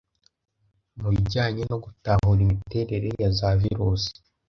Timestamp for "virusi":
3.61-4.11